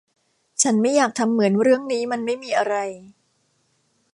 [0.61, 2.75] ฉันไม่อยากทำเหมือนเรื่องนี้มันไม่มีอะไร